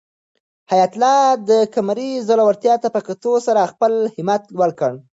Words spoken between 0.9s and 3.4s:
الله د قمرۍ زړورتیا ته په کتو